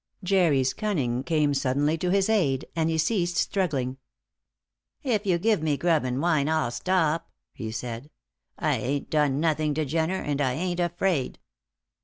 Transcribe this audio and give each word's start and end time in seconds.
Jerry's 0.23 0.73
cunning 0.73 1.23
came 1.23 1.53
suddenly 1.53 1.95
to 1.99 2.09
his 2.09 2.27
aid, 2.27 2.65
and 2.75 2.89
he 2.89 2.97
ceased 2.97 3.37
struggling. 3.37 3.97
"If 5.03 5.27
you 5.27 5.37
give 5.37 5.61
me 5.61 5.77
grub 5.77 6.05
and 6.05 6.19
wine 6.19 6.49
I'll 6.49 6.71
stop," 6.71 7.29
he 7.53 7.71
said. 7.71 8.09
"I 8.57 8.77
ain't 8.77 9.11
done 9.11 9.39
nothing 9.39 9.75
to 9.75 9.85
Jenner; 9.85 10.15
and 10.19 10.41
I 10.41 10.53
ain't 10.53 10.79
afraid." 10.79 11.37